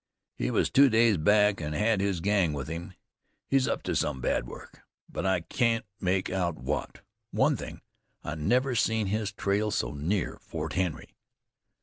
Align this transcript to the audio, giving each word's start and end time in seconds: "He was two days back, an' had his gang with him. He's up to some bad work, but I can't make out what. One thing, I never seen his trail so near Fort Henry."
"He 0.33 0.49
was 0.49 0.71
two 0.71 0.89
days 0.89 1.17
back, 1.17 1.61
an' 1.61 1.73
had 1.73 2.01
his 2.01 2.21
gang 2.21 2.53
with 2.53 2.67
him. 2.67 2.95
He's 3.45 3.67
up 3.67 3.83
to 3.83 3.95
some 3.95 4.19
bad 4.19 4.47
work, 4.47 4.81
but 5.07 5.27
I 5.27 5.41
can't 5.41 5.85
make 5.99 6.27
out 6.27 6.55
what. 6.57 7.01
One 7.29 7.55
thing, 7.55 7.81
I 8.23 8.33
never 8.33 8.73
seen 8.73 9.05
his 9.05 9.31
trail 9.31 9.69
so 9.69 9.93
near 9.93 10.39
Fort 10.41 10.73
Henry." 10.73 11.13